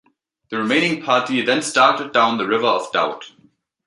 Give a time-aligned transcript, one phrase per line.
[0.49, 3.33] The remaining party then started down the River of Doubt.